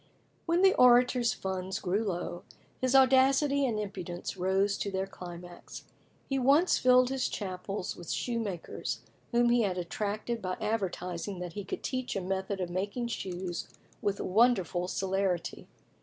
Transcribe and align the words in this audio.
When 0.47 0.63
the 0.63 0.73
Orator's 0.73 1.31
funds 1.31 1.77
grew 1.77 2.03
low, 2.03 2.41
his 2.79 2.95
audacity 2.95 3.67
and 3.67 3.79
impudence 3.79 4.35
rose 4.35 4.75
to 4.79 4.89
their 4.89 5.05
climax. 5.05 5.83
He 6.27 6.39
once 6.39 6.79
filled 6.79 7.09
his 7.09 7.27
chapel 7.29 7.85
with 7.95 8.09
shoemakers, 8.09 9.01
whom 9.31 9.51
he 9.51 9.61
had 9.61 9.77
attracted 9.77 10.41
by 10.41 10.57
advertising 10.59 11.37
that 11.41 11.53
he 11.53 11.63
could 11.63 11.83
teach 11.83 12.15
a 12.15 12.21
method 12.21 12.59
of 12.59 12.71
making 12.71 13.09
shoes 13.09 13.67
with 14.01 14.19
wonderful 14.19 14.87
celerity. 14.87 15.67